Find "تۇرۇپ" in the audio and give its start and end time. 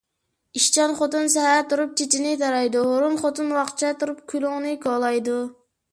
1.73-1.93, 4.01-4.25